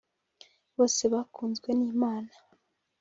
Bose 0.75 1.03
bakunzwe 1.13 1.69
n’Imana 1.77 2.33